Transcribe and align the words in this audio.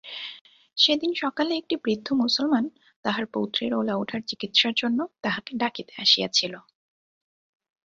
সেদিন 0.77 1.11
সকালে 1.15 1.51
একটি 1.57 1.75
বৃদ্ধ 1.83 2.07
মুসলমান 2.13 2.65
তাহার 3.05 3.25
পৌত্রীর 3.25 3.73
ওলাউঠার 3.73 4.21
চিকিৎসার 4.21 4.73
জন্য 4.73 4.99
তাঁহাকে 5.21 5.51
ডাকিতে 5.57 5.93
আসিয়াছিল। 6.01 6.53